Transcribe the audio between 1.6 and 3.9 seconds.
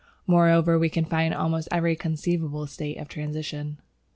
every conceivable state of transition.